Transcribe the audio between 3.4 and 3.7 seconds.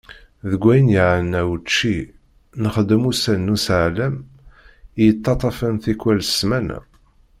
n